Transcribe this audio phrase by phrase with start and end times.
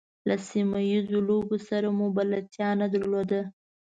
[0.27, 3.41] له سیمه ییزو لوبو سره مو بلدتیا نه درلوده.